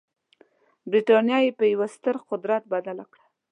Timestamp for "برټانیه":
0.89-1.39